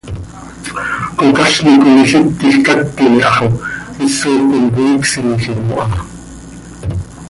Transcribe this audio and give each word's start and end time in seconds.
Cocazni 1.17 1.73
com 1.81 1.93
ilít 2.01 2.29
quij 2.39 2.57
cactim 2.65 3.13
iha 3.19 3.31
xo 3.35 3.47
isoj 4.07 4.41
com 4.49 4.65
cói 4.75 4.91
csiijim 5.41 5.67
oo 5.75 5.83
ha. 5.89 5.99